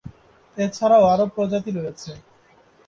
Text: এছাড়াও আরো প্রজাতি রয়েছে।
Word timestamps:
এছাড়াও 0.57 1.03
আরো 1.03 1.25
প্রজাতি 1.35 1.71
রয়েছে। 1.71 2.11